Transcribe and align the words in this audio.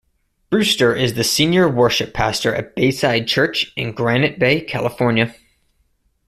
Brewster 0.49 0.95
is 0.95 1.13
the 1.13 1.23
senior 1.23 1.69
worship 1.69 2.11
pastor 2.11 2.55
at 2.55 2.73
Bayside 2.75 3.27
Church 3.27 3.71
in 3.75 3.91
Granite 3.91 4.39
Bay, 4.39 4.59
California. 4.59 5.35